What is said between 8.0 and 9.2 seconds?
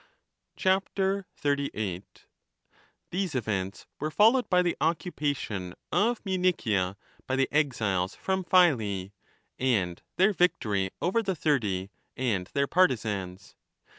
from Phyle,